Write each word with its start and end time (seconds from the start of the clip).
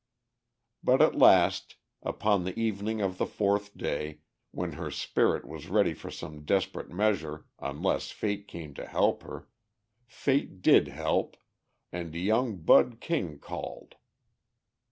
But 0.83 0.99
at 1.03 1.13
last, 1.13 1.75
upon 2.01 2.43
the 2.43 2.59
evening 2.59 3.01
of 3.01 3.19
the 3.19 3.25
fourth 3.27 3.77
day, 3.77 4.21
when 4.49 4.71
her 4.71 4.89
spirit 4.89 5.45
was 5.47 5.69
ready 5.69 5.93
for 5.93 6.09
some 6.09 6.43
desperate 6.43 6.89
measure 6.89 7.45
unless 7.59 8.09
fate 8.09 8.47
came 8.47 8.73
to 8.73 8.87
help 8.87 9.21
her, 9.21 9.47
fate 10.07 10.63
did 10.63 10.87
help 10.87 11.37
and 11.91 12.15
young 12.15 12.55
Bud 12.55 12.99
King 12.99 13.37
called. 13.37 13.93